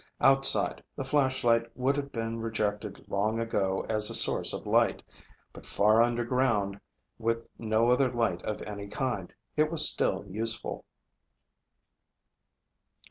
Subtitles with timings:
[0.19, 5.03] Outside, the flashlight would have been rejected long ago as a source of light.
[5.53, 6.81] But far underground,
[7.19, 10.85] with no other light of any kind, it was still useful.